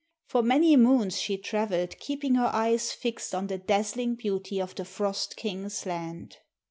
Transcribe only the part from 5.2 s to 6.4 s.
king's land.